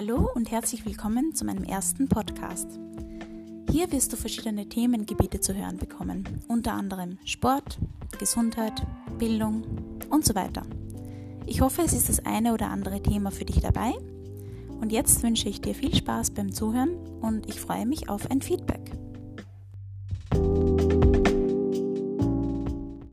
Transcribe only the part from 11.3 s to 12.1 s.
Ich hoffe, es ist